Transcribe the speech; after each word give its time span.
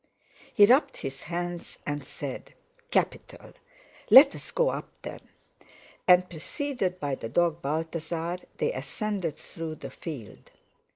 He 0.51 0.65
rubbed 0.65 0.97
his 0.97 1.21
hands, 1.21 1.77
and 1.85 2.03
said: 2.03 2.55
"Capital! 2.89 3.53
Let's 4.09 4.49
go 4.49 4.69
up, 4.69 4.89
then!" 5.03 5.19
And, 6.07 6.27
preceded 6.27 6.99
by 6.99 7.13
the 7.13 7.29
dog 7.29 7.61
Balthasar, 7.61 8.39
they 8.57 8.73
ascended 8.73 9.37
through 9.37 9.75
the 9.75 9.91
field. 9.91 10.49